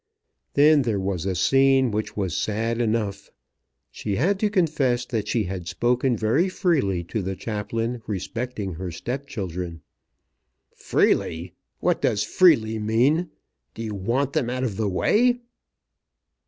[0.55, 3.29] Then there was a scene which was sad enough.
[3.91, 8.89] She had to confess that she had spoken very freely to the chaplain respecting her
[8.89, 9.81] step children.
[10.75, 11.53] "Freely!
[11.81, 13.29] What does freely mean?
[13.75, 15.39] Do you want them out of the way?"